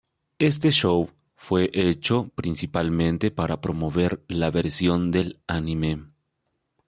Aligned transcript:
Este 0.39 0.71
show 0.71 1.11
fue 1.35 1.69
hecho 1.75 2.29
principalmente 2.29 3.29
para 3.29 3.61
promover 3.61 4.23
la 4.27 4.49
versión 4.49 5.11
del 5.11 5.39
anime. 5.45 6.05